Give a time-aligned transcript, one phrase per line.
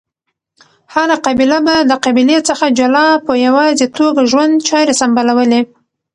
[0.93, 5.61] هره قبیله به د قبیلی څخه جلا په یواځی توګه ژوند چاری سمبالولی